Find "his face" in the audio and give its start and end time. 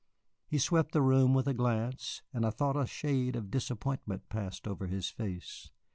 4.87-5.69